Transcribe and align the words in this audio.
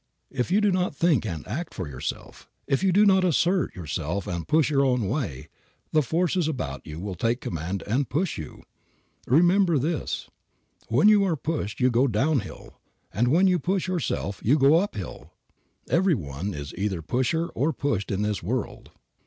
If 0.31 0.49
you 0.49 0.61
do 0.61 0.71
not 0.71 0.95
think 0.95 1.27
and 1.27 1.47
act 1.47 1.75
for 1.75 1.87
yourself, 1.87 2.49
if 2.65 2.83
you 2.83 2.91
do 2.91 3.05
not 3.05 3.23
assert 3.23 3.75
yourself 3.75 4.25
and 4.25 4.47
push 4.47 4.71
your 4.71 4.83
own 4.83 5.07
way, 5.07 5.47
the 5.91 6.01
forces 6.01 6.47
about 6.47 6.81
you 6.87 6.99
will 6.99 7.13
take 7.13 7.39
command 7.39 7.83
and 7.85 8.09
push 8.09 8.35
you. 8.35 8.63
And 9.27 9.35
remember 9.35 9.77
this: 9.77 10.27
When 10.87 11.07
you 11.07 11.23
are 11.25 11.35
pushed 11.35 11.79
you 11.79 11.91
go 11.91 12.07
down 12.07 12.39
hill; 12.39 12.79
when 13.13 13.45
you 13.45 13.59
push 13.59 13.87
yourself 13.87 14.41
you 14.43 14.57
go 14.57 14.79
up 14.79 14.95
hill. 14.95 15.33
Every 15.87 16.15
one 16.15 16.55
is 16.55 16.73
either 16.79 17.03
pusher 17.03 17.49
or 17.49 17.71
pushed 17.71 18.09
in 18.09 18.23
this 18.23 18.41
world. 18.41 18.89